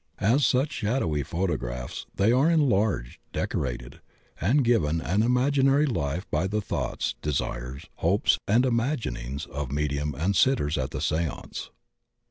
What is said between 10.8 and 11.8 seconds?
the seance.